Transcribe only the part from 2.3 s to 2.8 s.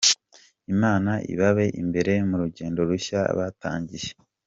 rugendo